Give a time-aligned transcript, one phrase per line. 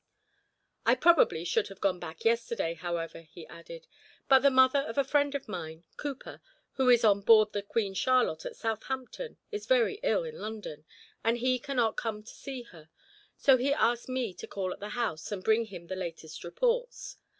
[0.83, 3.85] "I probably should have gone back yesterday, however," he added,
[4.27, 7.93] "but the mother of a friend of mine, Cooper, who is on board the Queen
[7.93, 10.85] Charlotte at Southampton, is very ill in London,
[11.23, 12.89] and he cannot come to see her,
[13.37, 17.17] so he asked me to call at the house and bring him the latest reports.